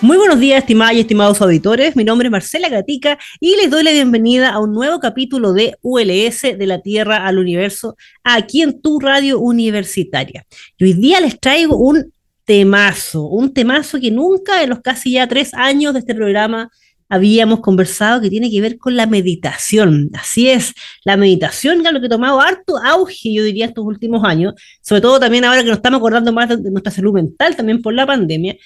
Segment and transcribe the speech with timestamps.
[0.00, 1.96] Muy buenos días, estimadas y estimados auditores.
[1.96, 5.76] Mi nombre es Marcela Gatica y les doy la bienvenida a un nuevo capítulo de
[5.82, 10.46] ULS de la Tierra al Universo aquí en tu radio universitaria.
[10.76, 12.12] Y hoy día les traigo un
[12.44, 16.70] temazo, un temazo que nunca en los casi ya tres años de este programa
[17.08, 20.10] habíamos conversado que tiene que ver con la meditación.
[20.12, 24.22] Así es, la meditación es lo que ha tomado harto auge, yo diría, estos últimos
[24.22, 27.82] años, sobre todo también ahora que nos estamos acordando más de nuestra salud mental, también
[27.82, 28.56] por la pandemia.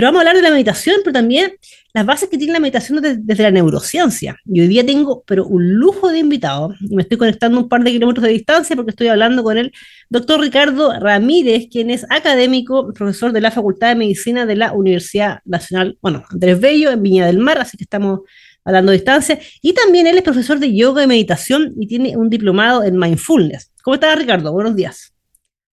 [0.00, 1.52] Pero vamos a hablar de la meditación, pero también
[1.92, 4.34] las bases que tiene la meditación desde, la neurociencia.
[4.46, 6.74] Y hoy día tengo, pero un lujo de invitados.
[6.88, 9.72] Me estoy conectando un par de kilómetros de distancia porque estoy hablando con el
[10.08, 15.40] doctor Ricardo Ramírez, quien es académico, profesor de la Facultad de Medicina de la Universidad
[15.44, 18.20] Nacional, bueno, Andrés Bello, en Viña del Mar, así que estamos
[18.64, 19.38] hablando de distancia.
[19.60, 23.70] Y también él es profesor de yoga y meditación y tiene un diplomado en mindfulness.
[23.82, 24.50] ¿Cómo estás, Ricardo?
[24.50, 25.12] Buenos días.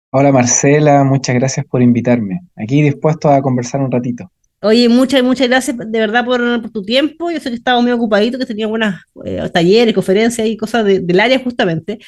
[0.09, 2.39] Hola Marcela, muchas gracias por invitarme.
[2.55, 4.31] Aquí dispuesto a conversar un ratito.
[4.61, 7.29] Oye, muchas, muchas gracias de verdad por, tu tiempo.
[7.29, 11.19] Yo sé que estaba muy ocupadito, que tenía buenas eh, talleres, conferencias y cosas del
[11.19, 11.99] área justamente.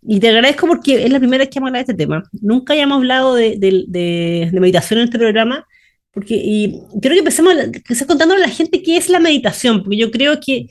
[0.00, 2.22] Y te agradezco porque es la primera vez que hemos hablado de este tema.
[2.40, 5.66] Nunca hayamos hablado de, de, meditación en este programa.
[6.10, 9.96] Porque, y quiero que empecemos que contándole a la gente qué es la meditación, porque
[9.96, 10.66] yo creo que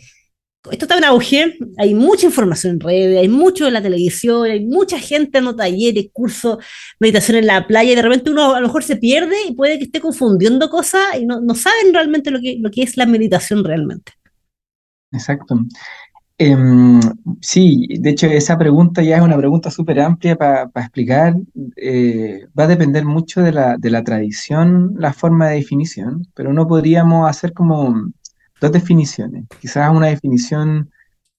[0.69, 4.63] esto está en auge, hay mucha información en redes, hay mucho en la televisión, hay
[4.63, 6.59] mucha gente dando talleres, cursos,
[6.99, 9.79] meditación en la playa, y de repente uno a lo mejor se pierde y puede
[9.79, 13.63] que esté confundiendo cosas y no, saben realmente lo que, lo que es la meditación
[13.63, 14.11] realmente.
[15.11, 15.59] Exacto.
[16.37, 16.99] Em,
[17.39, 21.35] sí, de hecho esa pregunta ya es una pregunta súper amplia para explicar.
[21.75, 26.53] Eh, va a depender mucho de la, de la tradición, la forma de definición, pero
[26.53, 28.11] no podríamos hacer como
[28.61, 29.45] dos definiciones.
[29.59, 30.91] Quizás una definición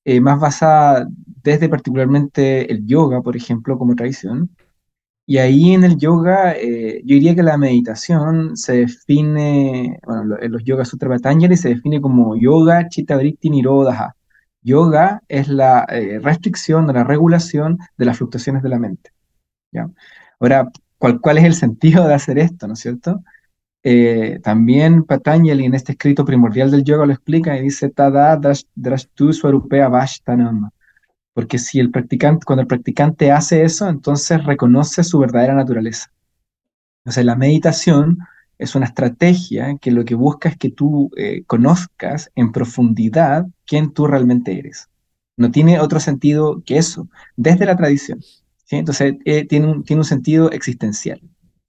[0.04, 1.06] eh, más basada
[1.42, 4.50] desde particularmente el yoga, por ejemplo, como tradición.
[5.24, 10.52] Y ahí en el yoga, eh, yo diría que la meditación se define, bueno, en
[10.52, 14.16] los Yoga Sutra se define como yoga chitta vritti nirodha.
[14.62, 19.12] Yoga es la eh, restricción o la regulación de las fluctuaciones de la mente.
[19.72, 19.88] ¿ya?
[20.40, 23.22] Ahora, ¿cuál, ¿cuál es el sentido de hacer esto, no es cierto?
[23.84, 28.40] Eh, también Patanjali en este escrito primordial del yoga lo explica y dice Tada
[28.74, 30.70] drashtu swarupea vashtanam.
[31.34, 36.12] Porque si el practicante, cuando el practicante hace eso, entonces reconoce su verdadera naturaleza.
[37.06, 38.18] Sea, la meditación
[38.58, 43.92] es una estrategia que lo que busca es que tú eh, conozcas en profundidad quién
[43.92, 44.88] tú realmente eres.
[45.36, 48.20] No tiene otro sentido que eso, desde la tradición.
[48.70, 51.20] Entonces, eh, tiene, tiene un sentido existencial.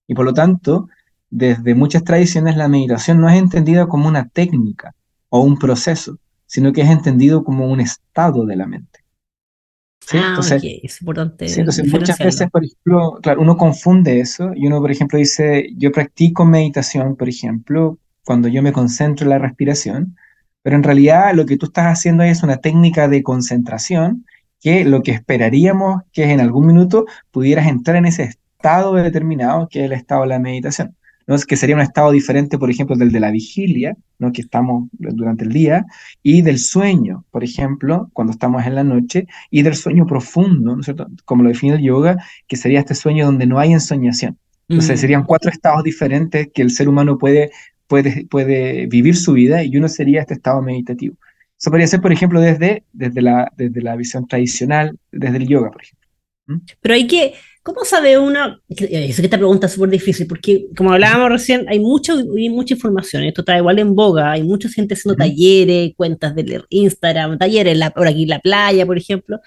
[0.08, 0.90] Y por lo tanto,
[1.36, 4.94] desde muchas tradiciones la meditación no es entendida como una técnica
[5.30, 9.00] o un proceso, sino que es entendido como un estado de la mente.
[10.00, 10.18] ¿Sí?
[10.18, 11.52] Ah, entonces, es importante.
[11.52, 15.92] entonces muchas veces, por ejemplo, claro, uno confunde eso y uno, por ejemplo, dice, yo
[15.92, 20.16] practico meditación, por ejemplo, cuando yo me concentro en la respiración,
[20.62, 24.28] pero en realidad lo que tú estás haciendo es una técnica de concentración
[24.62, 29.80] que lo que esperaríamos que en algún minuto pudieras entrar en ese estado determinado que
[29.80, 30.96] es el estado de la meditación.
[31.28, 31.38] ¿No?
[31.38, 34.32] que sería un estado diferente, por ejemplo, del de la vigilia, ¿no?
[34.32, 35.86] que estamos durante el día,
[36.22, 40.80] y del sueño, por ejemplo, cuando estamos en la noche, y del sueño profundo, ¿no
[40.80, 41.08] es cierto?
[41.26, 42.18] como lo define el yoga,
[42.48, 44.38] que sería este sueño donde no hay ensoñación.
[44.70, 47.52] Entonces, serían cuatro estados diferentes que el ser humano puede,
[47.88, 51.16] puede, puede vivir su vida, y uno sería este estado meditativo.
[51.60, 55.72] Eso podría ser, por ejemplo, desde, desde, la, desde la visión tradicional, desde el yoga,
[55.72, 56.10] por ejemplo.
[56.48, 56.58] ¿Mm?
[56.82, 57.34] Pero hay que,
[57.64, 58.60] ¿Cómo sabe uno?
[58.68, 62.50] Yo sé que esta pregunta es súper difícil, porque como hablábamos recién, hay, mucho, hay
[62.50, 67.38] mucha información, esto está igual en boga, hay mucha gente haciendo talleres, cuentas de Instagram,
[67.38, 69.40] talleres la, por aquí en la playa, por ejemplo,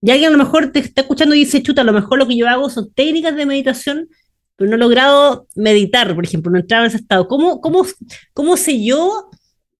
[0.00, 2.26] y alguien a lo mejor te está escuchando y dice, chuta, a lo mejor lo
[2.26, 4.08] que yo hago son técnicas de meditación,
[4.56, 7.28] pero no he logrado meditar, por ejemplo, no he entrado en ese estado.
[7.28, 7.84] ¿Cómo, cómo,
[8.32, 9.28] cómo sé yo,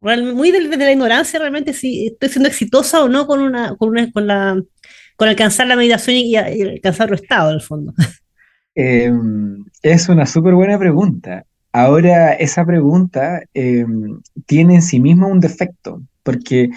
[0.00, 4.12] muy desde la ignorancia, realmente si estoy siendo exitosa o no con, una, con, una,
[4.12, 4.60] con la
[5.18, 7.92] con alcanzar la meditación y, alcanzar otro estado, en el fondo?
[8.80, 11.44] Em, es una súper buena pregunta.
[11.72, 16.70] Ahora, esa pregunta em, tiene en sí misma un defecto, porque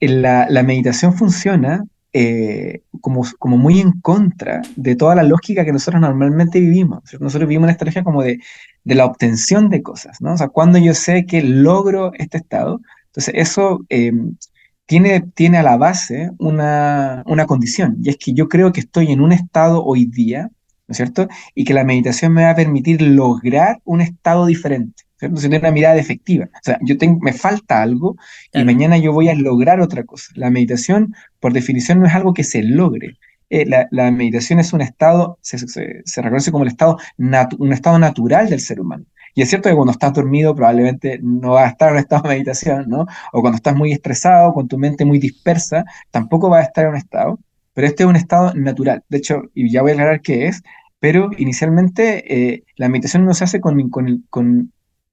[0.00, 1.84] la, meditación funciona
[2.14, 3.26] eh, como,
[3.58, 7.02] muy en contra de toda la lógica que nosotros normalmente vivimos.
[7.20, 8.38] Nosotros vivimos una estrategia como de,
[8.84, 10.32] de, la obtención de cosas, ¿no?
[10.32, 14.36] O sea, cuando yo sé que logro este estado, entonces eso em,
[14.92, 19.10] tiene, tiene a la base una, una condición, y es que yo creo que estoy
[19.10, 20.50] en un estado hoy día,
[20.86, 21.28] ¿no es cierto?
[21.54, 25.04] Y que la meditación me va a permitir lograr un estado diferente.
[25.16, 25.40] ¿cierto?
[25.40, 26.50] Tener una mirada efectiva.
[26.52, 28.18] O sea, yo tengo, me falta algo
[28.52, 30.30] y mañana yo voy a lograr otra cosa.
[30.34, 33.16] La meditación, por definición, no es algo que se logre.
[33.48, 38.50] Eh, la, meditación es un estado, se, se, reconoce como el estado un estado natural
[38.50, 39.06] del ser humano.
[39.34, 42.22] Y es cierto que cuando estás dormido probablemente no vas a estar en un estado
[42.22, 43.06] de meditación, ¿no?
[43.32, 46.90] O cuando estás muy estresado, con tu mente muy dispersa, tampoco vas a estar en
[46.90, 47.38] un estado,
[47.74, 49.02] pero este es un estado natural.
[49.08, 50.62] De hecho, y ya voy a aclarar qué es,
[51.02, 54.72] pero inicialmente eh, la meditación no se hace con, con, con,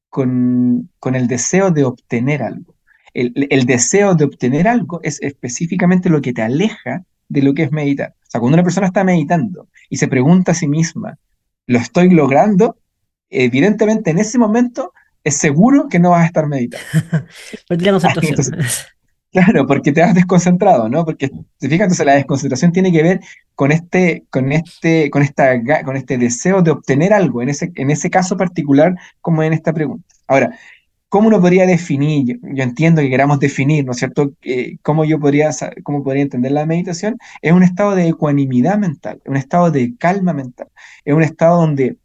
[0.10, 2.75] con, el deseo de obtener algo.
[3.13, 3.33] El,
[3.65, 8.15] deseo de obtener algo es específicamente lo que te aleja de lo que es meditar.
[8.22, 11.18] O sea, cuando una persona está meditando y se pregunta a sí misma,
[11.65, 12.77] ¿lo estoy logrando?
[13.29, 14.93] Evidentemente en ese momento
[15.23, 16.85] es seguro que no vas a estar meditando.
[19.31, 21.05] Claro, porque te has desconcentrado, ¿no?
[21.05, 23.19] Porque, te fijas, entonces la desconcentración tiene que ver
[23.53, 27.91] con este, con este, con esta, con este deseo de obtener algo, en ese, en
[27.91, 30.03] ese caso particular, como en esta pregunta.
[30.25, 30.57] Ahora,
[31.09, 32.39] ¿cómo uno podría definir?
[32.41, 34.31] Yo, entiendo que queramos definir, ¿no es cierto?
[34.41, 35.51] Eh, ¿Cómo yo podría,
[35.83, 37.17] cómo podría entender la meditación?
[37.43, 40.69] Es un estado de ecuanimidad mental, un estado de calma mental,
[41.05, 41.97] es un estado donde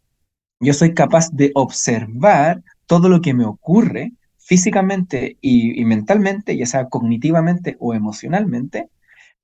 [0.59, 6.87] yo soy capaz de observar todo lo que me ocurre físicamente y, mentalmente, ya sea
[6.87, 8.89] cognitivamente o emocionalmente,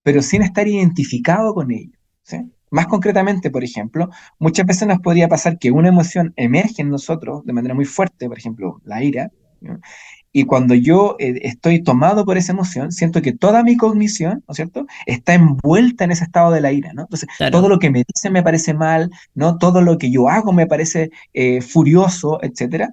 [0.03, 1.97] pero sin estar identificado con ello.
[2.69, 4.09] Más concretamente, por ejemplo,
[4.39, 8.27] muchas veces nos podría pasar que una emoción emerge en nosotros de manera muy fuerte,
[8.29, 9.31] por ejemplo, la ira,
[10.33, 14.51] y cuando yo eh, estoy tomado por esa emoción, siento que toda mi cognición, ¿no
[14.51, 17.03] es cierto?, está envuelta en ese estado de la ira, ¿no?
[17.03, 19.57] Entonces, todo lo que me dice me parece mal, ¿no?
[19.57, 22.91] Todo lo que yo hago me parece eh, furioso, etcétera,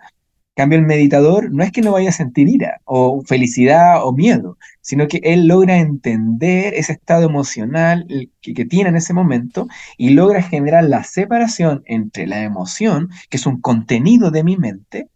[0.58, 4.58] cambio, el meditador no es que no vaya a sentir ira o felicidad o miedo,
[4.80, 8.06] sino que él logra entender ese estado emocional
[8.40, 13.46] que, tiene en ese momento y logra generar la separación entre la emoción, que es
[13.46, 15.08] un contenido de mi mente,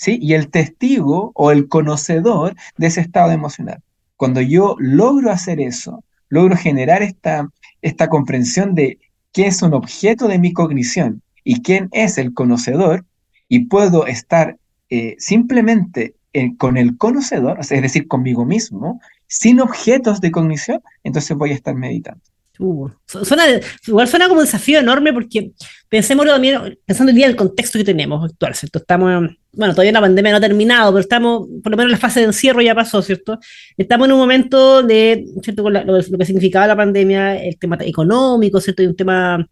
[0.00, 0.18] ¿sí?
[0.20, 3.82] y el testigo o el conocedor de ese estado emocional.
[4.16, 7.50] Cuando yo logro hacer eso, logro generar esta,
[7.82, 8.98] esta comprensión de
[9.32, 13.04] qué es un objeto de mi cognición y quién es el conocedor,
[13.48, 14.56] y puedo estar
[14.88, 21.36] eh, simplemente eh, con el conocedor, es decir, conmigo mismo, sin objetos de cognición, entonces
[21.36, 22.22] voy a estar meditando.
[22.62, 23.44] Uh, suena,
[23.86, 25.52] igual suena como un desafío enorme porque
[25.88, 28.80] pensemos también, pensando el día del contexto que tenemos actual, ¿cierto?
[28.80, 32.20] Estamos, bueno, todavía la pandemia no ha terminado, pero estamos, por lo menos la fase
[32.20, 33.38] de encierro ya pasó, ¿cierto?
[33.78, 35.62] Estamos en un momento de, ¿cierto?
[35.62, 38.82] Con lo, lo, que significaba la pandemia, el tema económico, ¿cierto?
[38.82, 39.42] Y un tema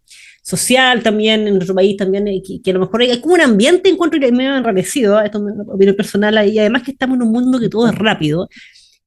[0.43, 3.89] social también en nuestro país también, eh, que, a lo mejor hay, como un ambiente
[3.89, 7.59] encuentro medio enrarecido, esto es una opinión personal, y además que estamos en un mundo
[7.59, 8.47] que todo es rápido,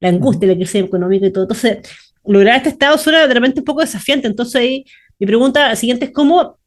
[0.01, 1.45] la angustia, la crisis económica y todo.
[1.45, 1.77] Entonces,
[2.25, 4.27] lograr este estado suena de repente un poco desafiante.
[4.27, 4.85] Entonces, ahí,
[5.19, 6.57] mi pregunta siguiente es cómo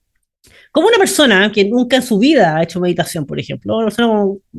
[0.76, 4.08] como una persona que nunca en su vida ha hecho meditación, por ejemplo, una persona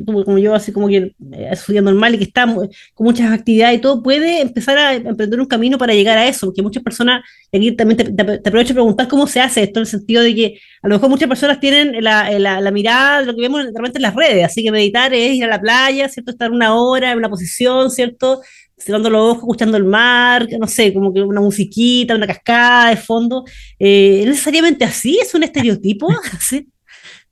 [0.03, 3.81] como, yo, así como que eh, estudiando normal y que está con muchas actividades y
[3.81, 7.97] todo, puede empezar a emprender un camino para llegar a eso, porque muchas personas, también
[7.97, 10.95] te, aprovecho de preguntar cómo se hace esto, en el sentido de que a lo
[10.95, 14.15] mejor muchas personas tienen la, la, la mirada de lo que vemos realmente en las
[14.15, 16.31] redes, así que meditar es ir a la playa, ¿cierto?
[16.31, 18.41] Estar una hora en una posición, ¿cierto?
[18.77, 22.97] cerrando los ojos, escuchando el mar, no sé, como que una musiquita, una cascada de
[22.97, 23.43] fondo.
[23.79, 25.19] Eh, ¿Necesariamente así?
[25.19, 26.07] ¿Es un estereotipo?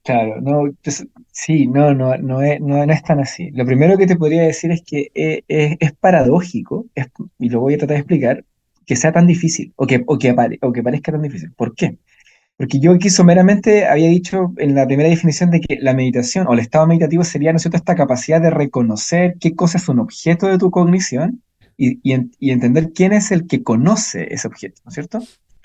[0.06, 3.50] Claro, no, pues, sí, no, no, no es, no, es tan así.
[3.50, 6.86] Lo primero que te podría decir es que eh, es, paradójico,
[7.40, 8.46] y lo voy a tratar de explicar,
[8.86, 11.52] que sea tan difícil, o que, o que, o que parezca tan difícil.
[11.54, 11.98] ¿Por qué?
[12.58, 16.54] Porque yo aquí someramente había dicho en la primera definición de que la meditación o
[16.54, 20.00] el estado meditativo sería, ¿no es cierto?, esta capacidad de reconocer qué cosa es un
[20.00, 21.42] objeto de tu cognición
[21.78, 25.20] y, y, entender quién es el que conoce ese objeto, ¿no es cierto?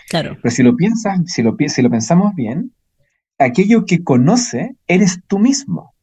[0.09, 0.37] Claro.
[0.43, 2.73] Pero si lo piensas, si lo, si lo pensamos bien,
[3.39, 5.95] aquello que conoce eres tú mismo,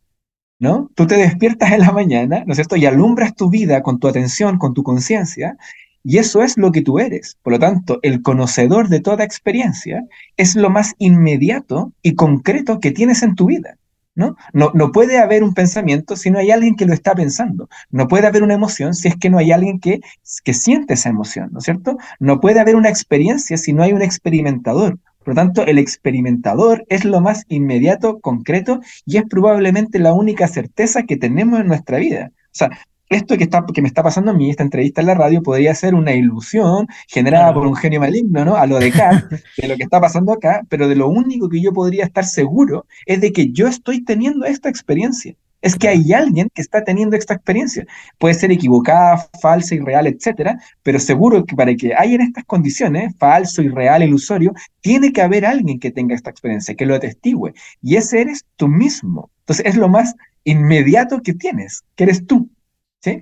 [0.59, 0.89] ¿no?
[0.95, 2.77] Tú te despiertas en la mañana, ¿no es cierto?
[2.77, 5.57] Y alumbras tu vida con tu atención, con tu conciencia,
[6.03, 7.37] y eso es lo que tú eres.
[7.41, 10.03] Por lo tanto, el conocedor de toda experiencia
[10.37, 13.77] es lo más inmediato y concreto que tienes en tu vida.
[14.17, 14.35] ¿no?
[14.51, 14.91] ¿no?
[14.91, 17.69] Puede haber un pensamiento si no hay alguien que lo está pensando.
[17.91, 20.01] No puede haber una emoción si es que no hay alguien que,
[20.43, 21.97] que siente esa emoción, ¿no es cierto?
[22.19, 24.97] No puede haber una experiencia si no hay un experimentador.
[25.19, 30.47] Por lo tanto, el experimentador es lo más inmediato, concreto, y es probablemente la única
[30.47, 32.31] certeza que tenemos en nuestra vida.
[32.33, 32.69] O sea,
[33.09, 35.73] esto que, está, que me está pasando a mí, esta entrevista en la radio, podría
[35.75, 38.55] ser una ilusión generada por un genio maligno, ¿no?
[38.55, 41.61] A lo de acá, de lo que está pasando acá, pero de lo único que
[41.61, 45.35] yo podría estar seguro es de que yo estoy teniendo esta experiencia.
[45.61, 47.85] Es que hay alguien que está teniendo esta experiencia.
[48.19, 53.15] Puede ser equivocada, falsa, irreal, etcétera, pero seguro que para que haya en estas condiciones,
[53.17, 57.53] falso, irreal, ilusorio, tiene que haber alguien que tenga esta experiencia, que lo atestigue.
[57.81, 59.31] Y ese eres tú mismo.
[59.39, 62.49] Entonces es lo más inmediato que tienes, que eres tú.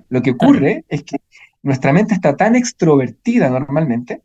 [0.08, 1.18] Lo que ocurre es que
[1.62, 4.22] nuestra mente está tan extrovertida normalmente,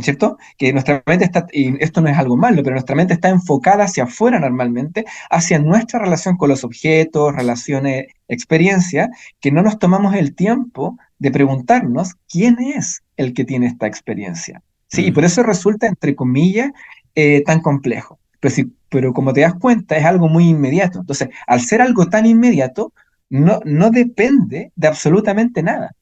[0.00, 0.38] ¿cierto?
[0.56, 3.84] Que nuestra mente está, y esto no es algo malo, pero nuestra mente está enfocada
[3.84, 9.10] hacia afuera normalmente, hacia nuestra relación con los objetos, relaciones, experiencia,
[9.40, 14.62] que no nos tomamos el tiempo de preguntarnos quién es el que tiene esta experiencia.
[14.88, 16.70] Sí, y por eso resulta, entre comillas,
[17.14, 18.18] eh, tan complejo.
[18.40, 18.54] Pero,
[18.88, 21.00] pero como te das cuenta, es algo muy inmediato.
[21.00, 22.92] Entonces, al ser algo tan inmediato,
[23.30, 25.92] no, no depende de absolutamente nada.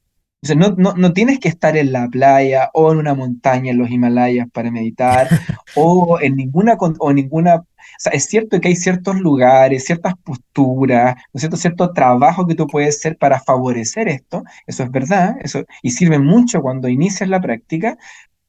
[0.41, 3.77] O sea, no, no, tienes que estar en la playa o en una montaña en
[3.77, 5.27] los Himalayas para meditar
[5.75, 7.65] o en ninguna, o ninguna, o
[7.97, 11.57] sea, es cierto que hay ciertos lugares, ciertas posturas, ¿no es cierto?
[11.57, 16.19] cierto trabajo que tú puedes hacer para favorecer esto, eso es verdad, eso, y sirve
[16.19, 17.97] mucho cuando inicias la práctica,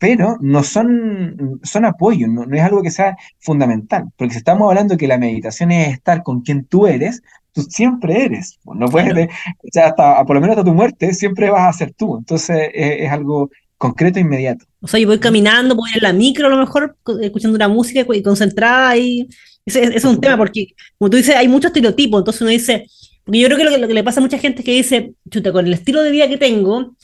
[0.00, 4.66] pero no son, son apoyos, no, no, es algo que sea fundamental, porque si estamos
[4.66, 8.59] hablando que la meditación es estar con quien tú eres, tú siempre eres.
[8.64, 11.78] Pues, no puedes, o sea, hasta, por lo menos hasta tu muerte, siempre vas a
[11.78, 12.16] ser tú.
[12.16, 14.64] Entonces es, algo concreto e inmediato.
[14.80, 18.00] O sea, yo voy caminando, voy en la micro a lo mejor, escuchando una música
[18.14, 19.28] y concentrada y
[19.66, 22.87] ese, es un tema porque, como tú dices, hay muchos estereotipos, entonces uno dice,
[23.23, 25.52] porque yo creo que lo, que le pasa a mucha gente es que dice, chuta,
[25.52, 26.95] con el estilo de vida que tengo,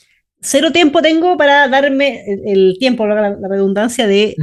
[0.41, 4.35] cero tiempo tengo para darme el, tiempo, la, la, redundancia de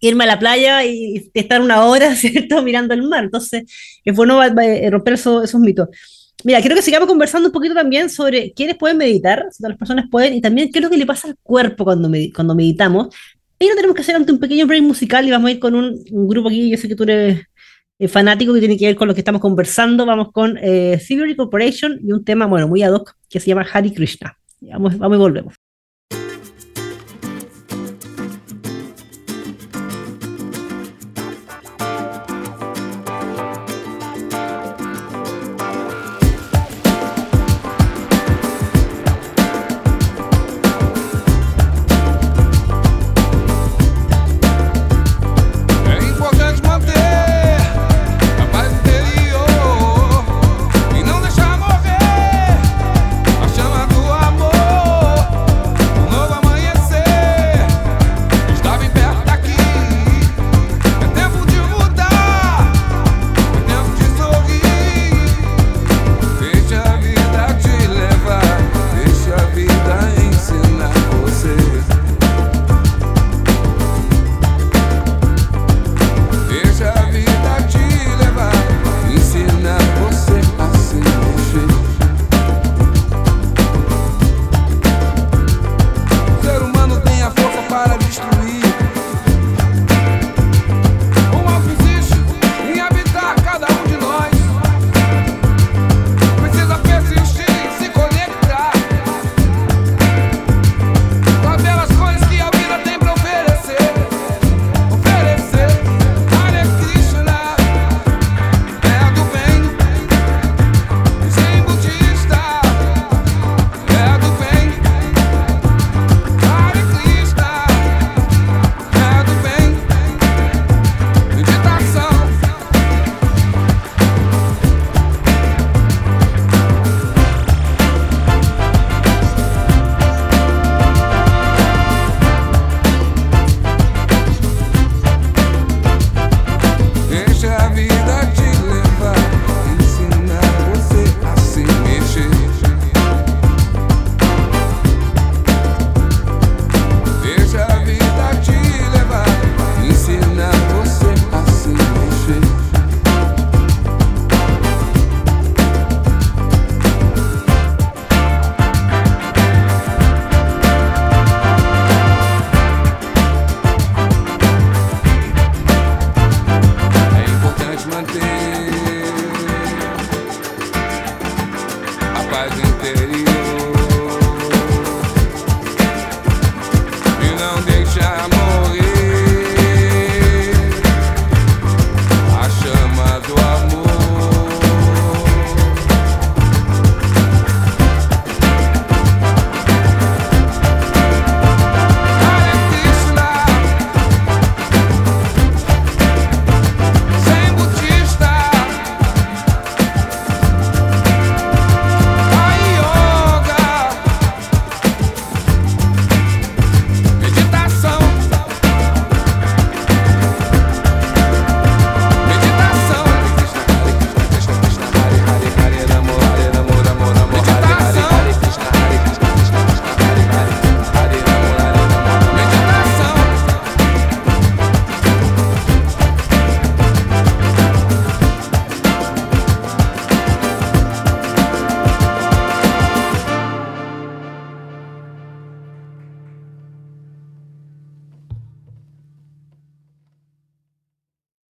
[0.00, 3.24] irme a la playa y estar una hora, ¿cierto?, mirando el mar.
[3.24, 3.64] Entonces,
[4.04, 5.88] es bueno eh, romper esos mitos.
[6.44, 10.06] Mira, quiero que sigamos conversando un poquito también sobre quiénes pueden meditar, si las personas
[10.10, 13.14] pueden, y también qué es lo que le pasa al cuerpo cuando, cuando meditamos.
[13.56, 16.04] Pero tenemos que hacer ante un pequeño break musical y vamos a ir con un,
[16.28, 17.40] grupo aquí, yo sé que tú eres
[17.98, 20.04] eh, fanático que tiene que ver con lo que estamos conversando.
[20.04, 21.00] Vamos con eh,
[21.36, 24.36] Corporation y un tema, bueno, muy ad hoc, que se llama Hari Krishna.
[24.72, 25.63] Vamos, vamos y volvemos.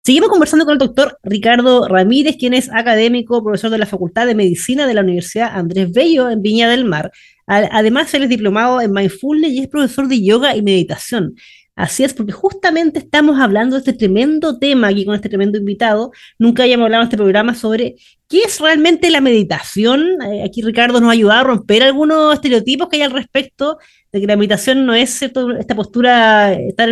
[0.08, 4.36] Seguimos conversando con el doctor Ricardo Ramírez, quien es académico, profesor de la Facultad de
[4.36, 7.12] Medicina de la Universidad Andrés Bello en Viña del Mar.
[7.46, 11.36] Además, él es diplomado en mindfulness y es profesor de yoga y meditación.
[11.78, 16.12] Así es, porque justamente estamos hablando de este tremendo tema aquí con este tremendo invitado.
[16.40, 20.20] Nunca habíamos hablado en este programa sobre qué es realmente la meditación.
[20.24, 23.78] Eh, aquí Ricardo nos ha ayudado a romper algunos estereotipos que hay al respecto
[24.12, 26.90] de que la meditación no es esta postura, estar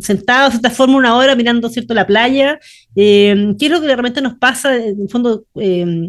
[0.00, 2.58] sentado de esta forma una hora mirando cierto la playa.
[2.96, 4.74] Eh, ¿Qué es lo que realmente nos pasa?
[4.74, 6.08] En el fondo, eh,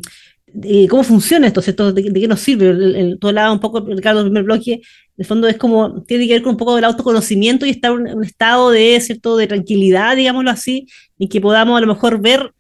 [0.89, 1.91] cómo funciona esto, ¿cierto?
[1.91, 2.69] ¿De, qué nos sirve?
[2.69, 4.81] El, el, todo lado un poco, Ricardo, el primer bloque, en
[5.17, 8.17] el fondo es como, tiene que ver con un poco del autoconocimiento y estar en
[8.17, 10.87] un estado de, ¿cierto?, de tranquilidad, digámoslo así,
[11.17, 12.51] y que podamos a lo mejor ver,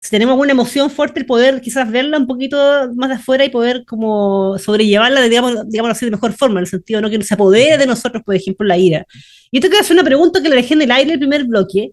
[0.00, 2.56] si tenemos alguna emoción fuerte, el poder quizás verla un poquito
[2.94, 6.64] más de afuera y poder como sobrellevarla, de, digamos, digámoslo así, de mejor forma, en
[6.64, 7.10] el sentido ¿no?
[7.10, 9.06] que no se apodere de nosotros, por ejemplo, la ira.
[9.50, 11.92] Y esto que hacer una pregunta que le dejé en el aire el primer bloque,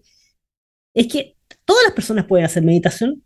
[0.92, 3.22] es que todas las personas pueden hacer meditación,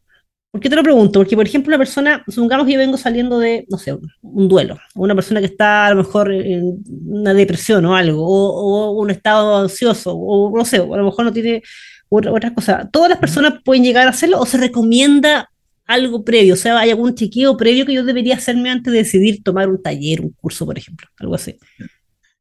[0.54, 1.18] ¿Por qué te lo pregunto?
[1.18, 4.78] Porque, por ejemplo, una persona, supongamos que yo vengo saliendo de, no sé, un duelo,
[4.94, 9.56] una persona que está a lo mejor en una depresión o algo, o, un estado
[9.58, 11.60] ansioso, o no sé, o a lo mejor no tiene
[12.08, 12.88] otras cosas.
[12.92, 15.50] ¿Todas las personas pueden llegar a hacerlo o se recomienda
[15.86, 16.54] algo previo?
[16.54, 19.82] O sea, ¿hay algún chequeo previo que yo debería hacerme antes de decidir tomar un
[19.82, 21.08] taller, un curso, por ejemplo?
[21.18, 21.58] Algo así.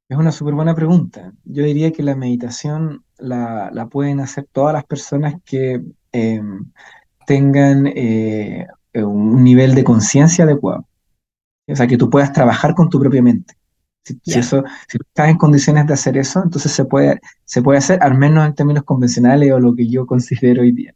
[0.07, 1.33] Es una súper buena pregunta.
[1.45, 5.81] Yo diría que la meditación la, la pueden hacer todas las personas que...
[6.11, 6.39] Eh,
[7.25, 10.87] tengan eh, un nivel de conciencia adecuado.
[11.67, 13.55] O sea, que tú puedas trabajar con tu propia mente.
[14.03, 18.03] Si, eso, si estás en condiciones de hacer eso, entonces se puede, se puede hacer,
[18.03, 20.93] al menos en términos convencionales o lo que yo considero hoy día.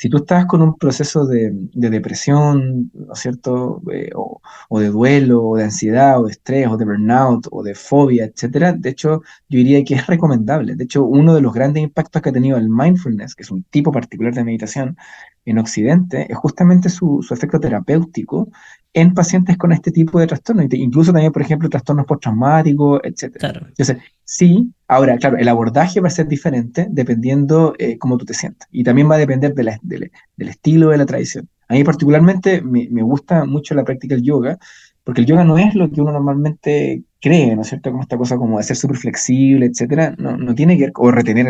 [0.00, 3.82] Si tú estás con un proceso de, depresión, ¿no es cierto?
[3.92, 7.74] Eh, o, de duelo, o de ansiedad, o de estrés, o de burnout, o de
[7.74, 10.74] fobia, etcétera, de hecho, yo diría que es recomendable.
[10.74, 13.62] De hecho, uno de los grandes impactos que ha tenido el mindfulness, que es un
[13.64, 14.96] tipo particular de meditación
[15.44, 18.48] en Occidente, es justamente su, su efecto terapéutico
[18.92, 23.36] en pacientes con este tipo de trastornos, incluso también, por ejemplo, trastornos postraumáticos, etc.
[23.38, 23.66] Claro.
[23.68, 28.34] Entonces, sí, ahora, claro, el abordaje va a ser diferente dependiendo eh, cómo tú te
[28.34, 28.68] sientas.
[28.72, 31.48] Y también va a depender de del estilo de la tradición.
[31.68, 34.58] A mí particularmente me, me, gusta mucho la práctica del yoga,
[35.04, 37.90] porque el yoga no es lo que uno normalmente cree, ¿no es cierto?
[37.90, 41.10] Como esta cosa como de ser súper flexible, etcétera, no, no tiene que ver, o
[41.10, 41.46] retener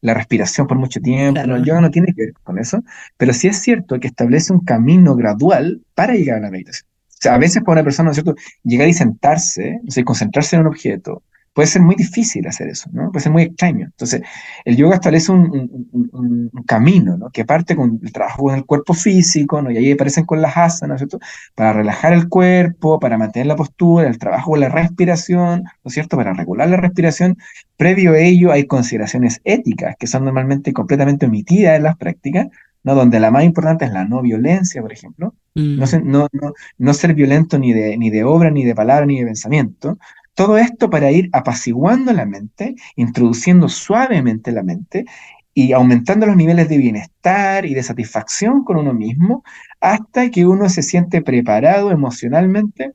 [0.00, 2.82] la, respiración por mucho tiempo, el yoga no tiene que ver con eso,
[3.16, 6.88] pero sí es cierto que establece un camino gradual para llegar a la meditación.
[7.08, 10.04] O sea, a veces para una persona, ¿no es cierto?, llegar y sentarse, o sea,
[10.04, 11.22] concentrarse en un objeto,
[11.58, 13.10] puede ser muy difícil hacer eso, ¿no?
[13.10, 13.86] Puede ser muy extraño.
[13.86, 14.22] Entonces,
[14.64, 17.30] el yoga establece un, camino, ¿no?
[17.30, 19.68] Que parte con el trabajo con el cuerpo físico, ¿no?
[19.72, 21.18] Y ahí aparecen con las asanas, ¿cierto?
[21.56, 25.94] Para relajar el cuerpo, para mantener la postura, el trabajo con la respiración, ¿no es
[25.94, 26.16] cierto?
[26.16, 27.36] Para regular la respiración.
[27.76, 32.46] Previo a ello hay consideraciones éticas que son normalmente completamente omitidas en las prácticas,
[32.84, 32.94] ¿no?
[32.94, 35.34] Donde la más importante es la no violencia, por ejemplo.
[35.56, 36.04] No, mm.
[36.04, 39.26] no, no, no, ser violento ni de, ni de obra, ni de palabra, ni de
[39.26, 39.98] pensamiento.
[40.38, 45.04] Todo esto para ir apaciguando la mente, introduciendo suavemente la mente
[45.52, 49.42] y aumentando los niveles de bienestar y de satisfacción con uno mismo
[49.80, 52.92] hasta que uno se siente preparado emocionalmente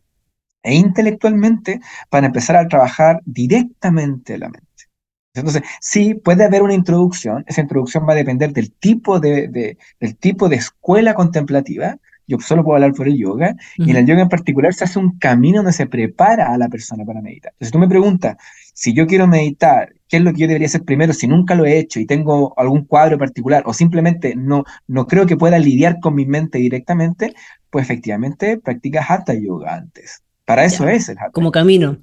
[0.63, 4.86] e intelectualmente para empezar a trabajar directamente la mente.
[5.36, 10.15] Entonces, sí, puede haber una introducción, esa introducción va a depender del tipo de, del
[10.15, 14.21] tipo de escuela contemplativa, yo solo puedo hablar por el yoga, y en el yoga
[14.21, 17.51] en particular se hace un camino donde se prepara a la persona para meditar.
[17.53, 18.38] Entonces tú me preguntas,
[18.73, 21.65] si yo quiero meditar, ¿qué es lo que yo debería hacer primero si nunca lo
[21.65, 25.99] he hecho y tengo algún cuadro particular o simplemente no, no creo que pueda lidiar
[25.99, 27.33] con mi mente directamente?
[27.69, 30.23] Pues efectivamente practicas hatha yoga antes.
[30.45, 31.31] Para eso es el hatha.
[31.31, 31.97] Como camino.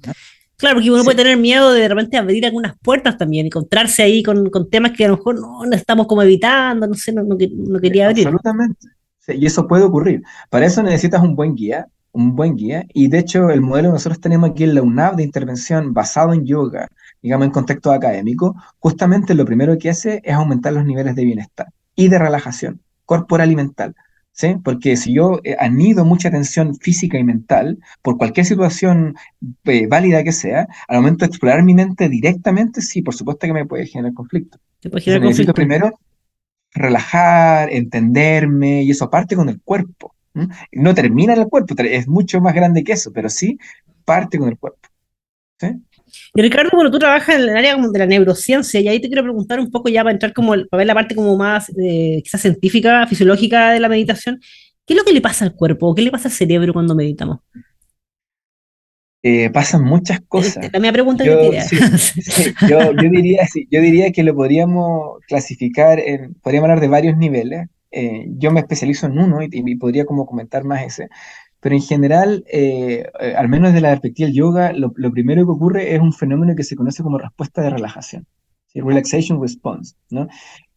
[0.57, 4.21] Claro, porque uno puede tener miedo de, de repente abrir algunas puertas también, encontrarse ahí
[4.21, 7.79] con, con, temas que a lo mejor no, estamos como evitando, no sé, no, no
[7.79, 8.27] quería abrir.
[8.27, 8.87] Absolutamente
[9.27, 10.23] y eso puede ocurrir.
[10.49, 12.85] Para eso necesitas un buen guía, un buen guía.
[12.93, 16.33] Y de hecho, el modelo que nosotros tenemos aquí en la UNAV de intervención basado
[16.33, 16.87] en yoga,
[17.21, 21.67] digamos en contexto académico, justamente lo primero que hace es aumentar los niveles de bienestar
[21.95, 23.95] y de relajación corporal y mental.
[24.33, 24.55] ¿Sí?
[24.63, 29.15] Porque si yo eh, anido mucha tensión física y mental por cualquier situación
[29.65, 33.53] eh, válida que sea, al momento de explorar mi mente directamente, sí, por supuesto que
[33.53, 34.57] me puede generar conflicto.
[34.89, 35.53] Puede generar conflicto.
[35.53, 35.99] primero
[36.73, 40.15] relajar, entenderme, y eso parte con el cuerpo.
[40.71, 43.57] No termina en el cuerpo, es mucho más grande que eso, pero sí
[44.05, 44.79] parte con el cuerpo.
[46.33, 49.23] Y Ricardo, bueno, tú trabajas en el área de la neurociencia y ahí te quiero
[49.23, 52.41] preguntar un poco ya para entrar como, para ver la parte como más eh, quizás
[52.41, 54.39] científica, fisiológica de la meditación.
[54.85, 55.93] ¿Qué es lo que le pasa al cuerpo?
[55.93, 57.39] ¿Qué le pasa al cerebro cuando meditamos?
[59.23, 60.69] Eh, pasan muchas cosas.
[60.71, 61.59] La misma pregunta yo, que
[62.67, 67.67] yo, diría, yo diría que lo podríamos clasificar, en, podríamos hablar de varios niveles.
[67.91, 71.09] Eh, yo me especializo en uno y, podría como comentar más ese.
[71.59, 73.05] Pero en general, eh,
[73.37, 76.63] al menos desde la perspectiva del yoga, lo, primero que ocurre es un fenómeno que
[76.63, 78.25] se conoce como respuesta de relajación,
[78.73, 80.27] relaxation response, ¿no?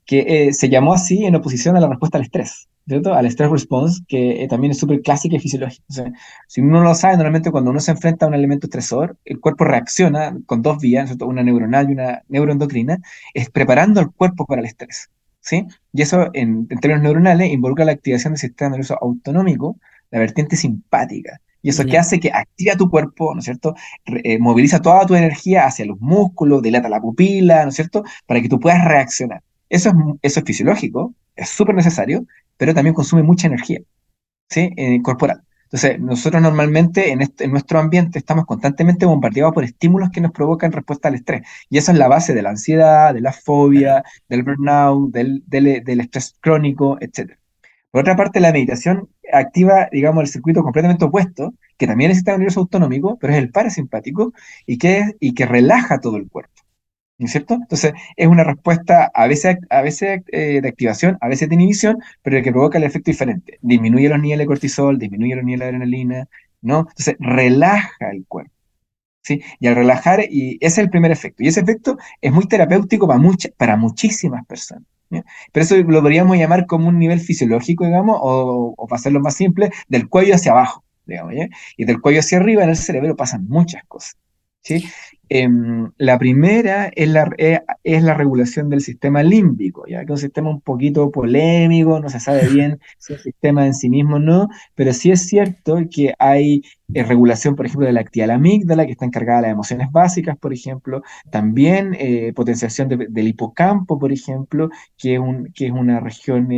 [0.06, 2.68] Que se llamó así en oposición a la respuesta al estrés.
[2.86, 3.14] ¿cierto?
[3.14, 5.84] Al stress response, que eh, también es súper clásico y fisiológico.
[5.88, 6.12] O sea,
[6.48, 9.64] si uno lo sabe, normalmente cuando uno se enfrenta a un elemento estresor, el cuerpo
[9.64, 11.26] reacciona con dos vías, ¿cierto?
[11.26, 12.98] una neuronal y una neuroendocrina,
[13.32, 15.10] es preparando el cuerpo para el estrés.
[15.40, 15.66] ¿sí?
[15.92, 19.78] Y eso, en, términos neuronales, involucra la activación del sistema nervioso autonómico,
[20.10, 21.40] la vertiente simpática.
[21.62, 23.74] Y eso que hace que activa tu cuerpo, ¿no es cierto?
[24.04, 28.04] Eh, moviliza toda tu energía hacia los músculos, dilata la pupila, ¿no es cierto?
[28.26, 29.42] Para que tú puedas reaccionar.
[29.68, 33.80] Eso es, eso es fisiológico, es súper necesario, pero también consume mucha energía,
[34.48, 34.70] ¿sí?
[34.76, 35.42] Eh, corporal.
[35.64, 40.30] Entonces, nosotros normalmente en, este, en, nuestro ambiente estamos constantemente bombardeados por estímulos que nos
[40.30, 41.42] provocan respuesta al estrés.
[41.68, 45.82] Y esa es la base de la ansiedad, de la fobia, del burnout, del, del,
[45.82, 47.32] del estrés crónico, etc.
[47.90, 52.18] Por otra parte, la meditación activa, digamos, el circuito completamente opuesto, que también es el
[52.18, 54.32] sistema nervioso autonómico, pero es el parasimpático,
[54.66, 56.53] y que, y que relaja todo el cuerpo.
[57.18, 57.54] ¿No es cierto?
[57.54, 61.98] Entonces, es una respuesta a veces, a veces eh, de activación, a veces de inhibición,
[62.22, 63.58] pero que provoca el efecto diferente.
[63.62, 66.28] Disminuye los niveles de cortisol, disminuye los niveles de adrenalina,
[66.62, 66.80] ¿no?
[66.80, 68.52] Entonces, relaja el cuerpo.
[69.22, 69.42] ¿Sí?
[69.58, 71.42] Y al relajar, y ese es el primer efecto.
[71.42, 73.20] Y ese efecto es muy terapéutico para,
[73.56, 74.84] para muchísimas personas.
[75.52, 79.70] Pero eso lo podríamos llamar como un nivel fisiológico, digamos, o, para hacerlo más simple,
[79.88, 81.34] del cuello hacia abajo, digamos,
[81.76, 84.16] Y del cuello hacia arriba en el cerebro pasan muchas cosas.
[84.62, 84.84] ¿sí?
[85.28, 90.10] Em, la primera es la, eh, es la regulación del sistema límbico, ya que es
[90.10, 93.88] un sistema un poquito polémico, no se sabe bien si es un sistema en sí
[93.88, 98.00] mismo o no, pero sí es cierto que hay eh, regulación, por ejemplo, de la
[98.00, 102.32] actividad de la amígdala, que está encargada de las emociones básicas, por ejemplo, también eh,
[102.34, 106.48] potenciación del hipocampo, por ejemplo, que es, un, que es una región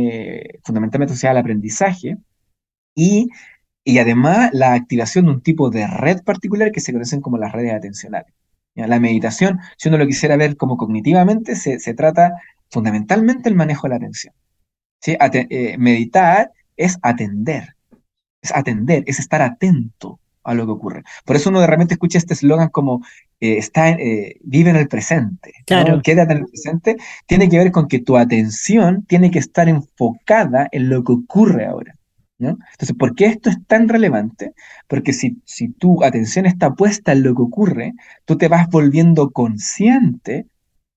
[0.63, 2.17] fundamentalmente asociada al aprendizaje,
[2.95, 3.29] y
[3.87, 7.53] y además la activación de un tipo de red particular que se conocen como las
[7.53, 8.33] redes atencionales.
[8.85, 12.33] La meditación, si uno lo quisiera ver como cognitivamente, se, trata
[12.69, 14.33] fundamentalmente el manejo de la atención.
[15.01, 15.17] ¿sí?
[15.19, 17.75] Eh, meditar es atender,
[18.41, 21.03] es atender, es estar atento a lo que ocurre.
[21.25, 23.01] Por eso uno de repente escucha este eslogan como
[23.41, 26.01] eh, está, eh, vive en el presente, claro.
[26.01, 30.69] quédate en el presente, tiene que ver con que tu atención tiene que estar enfocada
[30.71, 31.96] en lo que ocurre ahora.
[32.39, 34.53] Entonces, ¿por qué esto es tan relevante?
[34.87, 37.93] Porque si, si tu atención está puesta en lo que ocurre,
[38.25, 40.47] tú te vas volviendo consciente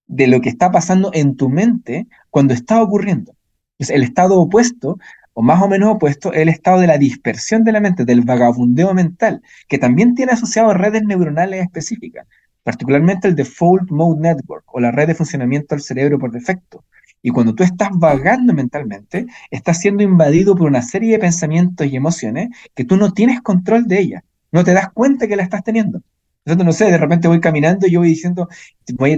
[0.07, 3.35] de lo que está pasando en tu mente cuando está ocurriendo.
[3.79, 4.99] Entonces, el estado opuesto,
[5.33, 8.23] o más o menos opuesto, es el estado de la dispersión de la mente, del
[8.23, 12.27] vagabundeo mental, que también tiene asociado redes neuronales específicas,
[12.63, 16.85] particularmente el Default Mode Network, o la red de funcionamiento del cerebro por defecto,
[17.23, 21.97] y cuando tú estás vagando mentalmente, estás siendo invadido por una serie de pensamientos y
[21.97, 24.23] emociones que tú no tienes control de ellas.
[24.53, 26.01] No te das cuenta que la estás teniendo.
[26.45, 28.49] Entonces, no sé, de repente voy caminando y yo voy diciendo,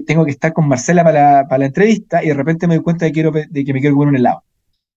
[0.07, 3.13] tengo que estar con Marcela para la, entrevista y de repente me doy cuenta de,
[3.13, 4.43] quiero, de que me quiero comer un helado.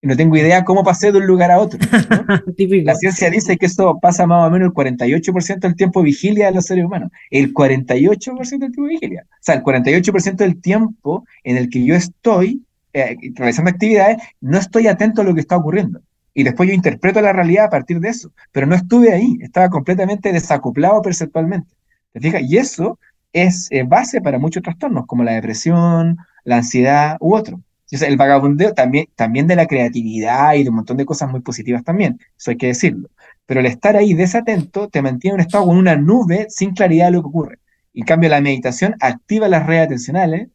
[0.02, 1.80] Y no tengo idea cómo pasé de un lugar a otro.
[2.84, 6.48] la ciencia dice que eso pasa más o menos el 48% del tiempo de vigilia
[6.48, 7.12] de los seres humanos.
[7.30, 9.26] El 48% del tiempo de vigilia.
[9.30, 12.65] O sea, el 48% del tiempo en el que yo estoy
[12.96, 16.00] eh, realizando actividades, no estoy atento a lo que está ocurriendo.
[16.34, 19.70] Y después yo interpreto la realidad a partir de eso, pero no estuve ahí, estaba
[19.70, 21.76] completamente desacoplado perceptualmente.
[22.14, 22.44] ¿Te fijas?
[22.44, 22.98] Y eso
[23.34, 27.60] es eh, base para muchos trastornos, como la depresión, la ansiedad u otro.
[27.92, 31.84] el vagabundeo también, también de la creatividad y de un montón de cosas muy positivas
[31.84, 33.10] también, eso hay que decirlo.
[33.46, 37.08] Pero el estar ahí desatento te mantiene en un estado con una nube sin claridad
[37.08, 37.60] de lo que ocurre.
[37.94, 40.48] En cambio, la meditación activa las redes atencionales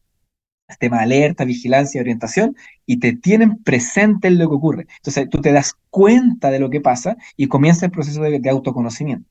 [0.79, 2.55] tema de alerta, vigilancia, orientación,
[2.85, 4.87] y te tienen presente en lo que ocurre.
[4.97, 9.29] Entonces tú te das cuenta de lo que pasa y comienza el proceso de, autoconocimiento.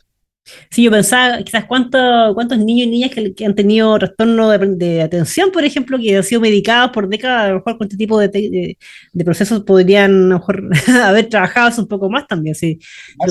[0.70, 5.52] Sí, yo pensaba quizás cuántos, cuántos niños y niñas que, han tenido trastorno de, atención,
[5.52, 8.78] por ejemplo, que han sido medicados por décadas, a lo mejor con este tipo de,
[9.24, 10.68] procesos podrían mejor
[11.04, 12.54] haber trabajado un poco más también.
[12.54, 12.78] Sí.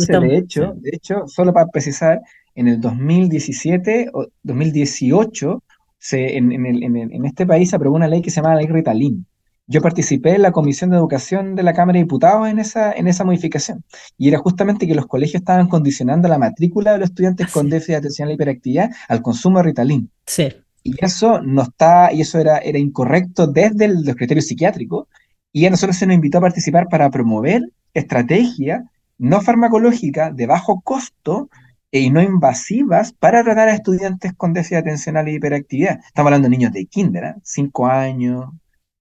[0.07, 2.21] de, hecho, de hecho, solo para precisar,
[2.59, 5.63] en el 2017 o 2018
[6.11, 9.25] en, este país se aprobó una ley que se llama la ley Ritalin.
[9.67, 13.07] Yo participé en la Comisión de Educación de la Cámara de Diputados en esa, en
[13.07, 13.83] esa modificación.
[14.17, 17.91] Y era justamente que los colegios estaban condicionando la matrícula de los estudiantes con déficit
[17.91, 20.09] de atención a la hiperactividad al consumo de Ritalin.
[20.25, 20.49] Sí.
[20.83, 25.07] Y eso no está, y eso era, era incorrecto desde los criterios psiquiátricos.
[25.51, 27.61] Y a nosotros se nos invitó a participar para promover
[27.93, 28.81] estrategias
[29.19, 31.49] no farmacológicas de bajo costo
[31.91, 35.99] y no invasivas para tratar a estudiantes con déficit atencional y hiperactividad.
[36.05, 37.91] Estamos hablando de niños de kinder, 5 ¿eh?
[37.91, 38.45] años,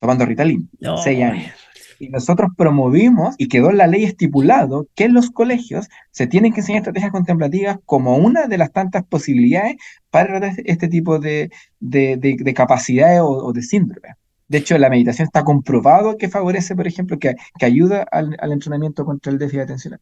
[0.01, 1.53] tomando Ritalin, 6 años.
[2.01, 6.53] Y nosotros promovimos y quedó en la ley estipulado que en los colegios se tienen
[6.53, 9.77] que enseñar estrategias contemplativas como una de las tantas posibilidades
[10.11, 14.15] para tratar este tipo de, de, capacidades o, de síndrome.
[14.49, 18.53] De hecho, la meditación está comprobado que favorece, por ejemplo, que, que ayuda al, al
[18.53, 20.01] entrenamiento contra el déficit atencional.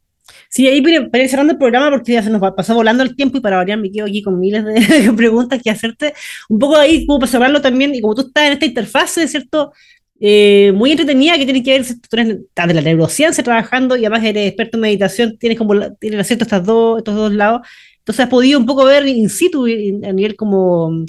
[0.48, 3.38] Sí, ahí para ir cerrando el programa, porque ya se nos pasar volando el tiempo
[3.38, 6.14] y para variar me quedo aquí con miles de preguntas que hacerte.
[6.48, 9.72] Un poco ahí, como para cerrarlo también, y como tú estás en esta interfase, ¿cierto?
[10.18, 14.24] Eh, muy entretenida que tiene que ver, tú eres de la neurociencia trabajando y además
[14.24, 17.66] eres experto en meditación, tienes como tienes acierto estas dos, estos dos lados.
[17.98, 21.04] Entonces has podido un poco ver in situ, a nivel como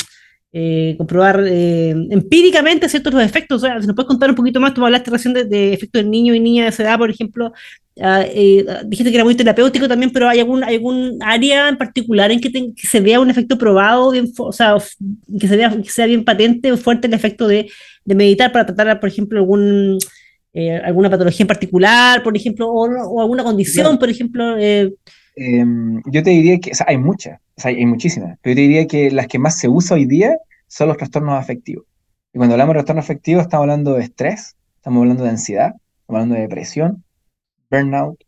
[0.60, 3.62] eh, comprobar eh, empíricamente ciertos los efectos.
[3.62, 6.10] O sea, si nos puedes contar un poquito más, tú hablaste recién de, efectos en
[6.10, 7.54] niños y niñas de esa edad, por ejemplo.
[8.02, 12.32] Ah, eh, dijiste que era muy terapéutico también, pero ¿hay algún, algún área en particular
[12.32, 14.78] en que, se vea un efecto probado, bien, o sea,
[15.40, 17.70] que, se vea, que sea bien patente o fuerte el efecto de,
[18.04, 20.00] de meditar para tratar, por ejemplo, algún,
[20.84, 24.58] alguna patología en particular, por ejemplo, o, alguna condición, por ejemplo?
[24.58, 29.28] Em, yo te diría que hay muchas, hay muchísimas, pero yo te diría que las
[29.28, 30.36] que más se usa hoy día
[30.68, 31.86] son los trastornos afectivos.
[32.34, 36.20] Y cuando hablamos de trastornos afectivos, estamos hablando de estrés, estamos hablando de ansiedad, estamos
[36.20, 37.04] hablando de depresión,
[37.70, 38.24] burnout,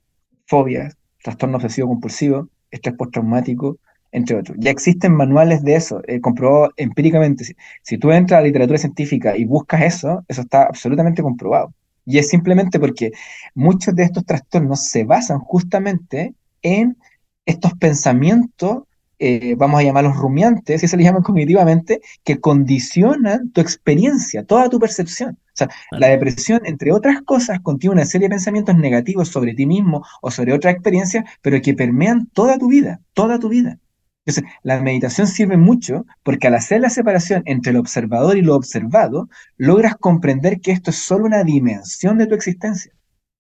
[0.48, 3.78] fobias, trastorno obsesivo compulsivo, estrés postraumático,
[4.12, 4.58] entre otros.
[4.60, 7.44] Ya existen manuales de eso, eh, comprobado empíricamente.
[7.44, 11.74] Si, si, tú entras a la literatura científica y buscas eso, eso está absolutamente comprobado.
[12.06, 13.12] Y es simplemente porque
[13.54, 16.98] muchos de estos trastornos se basan justamente en
[17.46, 18.84] estos pensamientos
[19.20, 24.70] eh, vamos a llamarlos rumiantes, si se les llaman cognitivamente, que condicionan tu experiencia, toda
[24.70, 25.32] tu percepción.
[25.32, 29.66] O sea, la depresión, entre otras cosas, contiene una serie de pensamientos negativos sobre ti
[29.66, 33.78] mismo o sobre otra experiencia, pero que permean toda tu vida, toda tu vida.
[34.26, 38.56] Entonces, la meditación sirve mucho porque al hacer la separación entre el observador y lo
[38.56, 39.28] observado,
[39.58, 42.94] logras comprender que esto es solo una dimensión de tu existencia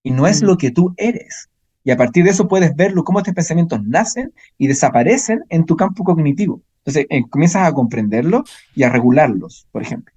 [0.03, 0.45] y no es mm.
[0.45, 1.49] lo que tú eres.
[1.89, 5.75] Y a partir de eso puedes verlo, cómo estos pensamientos nacen y desaparecen en tu
[5.75, 6.61] campo cognitivo.
[6.85, 8.43] Entonces eh, comienzas a comprenderlo
[8.75, 10.13] y a regularlos, por ejemplo.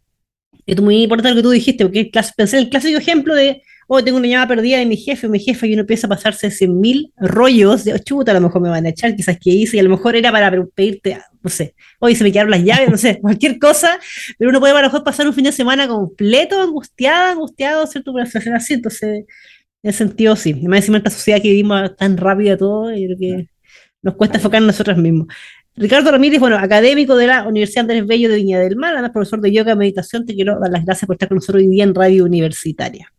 [0.67, 4.19] Es muy importante lo que tú dijiste, porque pensé el clásico ejemplo de, oh, tengo
[4.19, 7.11] una llamada perdida de mi jefe, mi jefe, y uno empieza a pasarse 100 mil
[7.17, 9.81] rollos de, oh, chuta, a lo mejor me van a echar, quizás que hice, y
[9.81, 12.99] a lo mejor era para pedirte, no sé, hoy se me quedaron las llaves, no
[12.99, 13.99] sé, cualquier cosa,
[14.37, 18.13] pero uno puede a lo mejor pasar un fin de semana completo, angustiada, angustiado, ¿cierto?
[18.13, 19.25] Por una situación así, entonces
[19.83, 20.55] en ese sentido, sí.
[20.55, 23.49] Más encima esta sociedad que vivimos tan rápida todo, y creo que
[24.03, 25.27] nos cuesta enfocar en nosotros mismos.
[25.75, 29.41] Ricardo Ramírez, bueno, académico de la Universidad Andrés Bello de Viña del Mar, además profesor
[29.41, 31.85] de yoga y meditación, te quiero dar las gracias por estar con nosotros hoy día
[31.85, 33.13] en Radio Universitaria.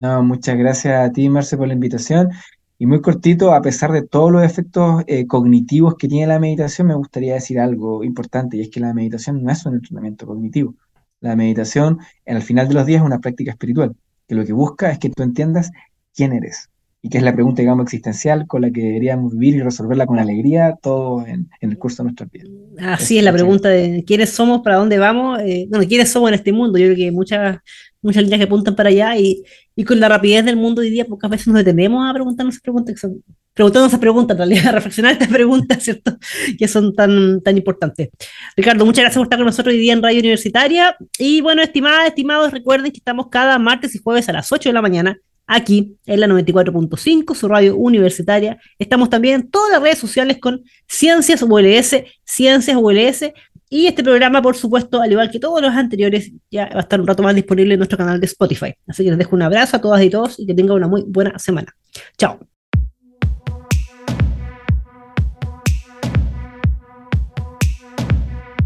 [0.00, 2.30] No, muchas gracias a ti, Marce, por la invitación.
[2.78, 6.86] Y muy cortito, a pesar de todos los efectos eh, cognitivos que tiene la meditación,
[6.86, 10.74] me gustaría decir algo importante, y es que la meditación no es un entrenamiento cognitivo.
[11.20, 13.94] La meditación, en el final de los días, es una práctica espiritual
[14.30, 15.72] que lo que busca es que tú entiendas
[16.14, 16.70] quién eres
[17.02, 20.20] y que es la pregunta, digamos, existencial con la que deberíamos vivir y resolverla con
[20.20, 22.44] alegría todo en, el curso de nuestra vida.
[22.92, 26.34] Así es, la pregunta de quiénes somos, para dónde vamos, eh, bueno, quiénes somos en
[26.34, 26.78] este mundo.
[26.78, 27.58] Yo creo que muchas
[28.02, 29.42] muchas líneas que apuntan para allá y,
[29.76, 32.62] y, con la rapidez del mundo hoy día pocas veces nos detenemos a preguntarnos esas
[32.62, 33.06] preguntas
[33.54, 36.16] preguntando esas preguntas, en realidad, a reflexionar estas preguntas, ¿cierto?
[36.58, 38.08] Que son tan, tan importantes.
[38.56, 40.96] Ricardo, muchas gracias por estar con nosotros hoy día en Radio Universitaria.
[41.18, 44.72] Y bueno, estimadas, estimados, recuerden que estamos cada martes y jueves a las 8 de
[44.72, 48.58] la mañana aquí en la 94.5, su radio universitaria.
[48.78, 53.32] Estamos también en todas las redes sociales con Ciencias ULS, Ciencias ULS.
[53.72, 57.00] Y este programa, por supuesto, al igual que todos los anteriores, ya va a estar
[57.00, 58.74] un rato más disponible en nuestro canal de Spotify.
[58.88, 61.04] Así que les dejo un abrazo a todas y todos y que tengan una muy
[61.06, 61.72] buena semana.
[62.18, 62.40] Chao.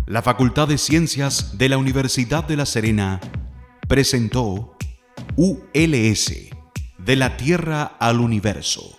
[0.06, 3.20] La Facultad de Ciencias de la Universidad de La Serena
[3.86, 4.74] presentó
[5.36, 6.32] ULS,
[6.96, 8.98] de la Tierra al Universo.